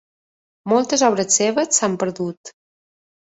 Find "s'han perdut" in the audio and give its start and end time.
1.79-2.53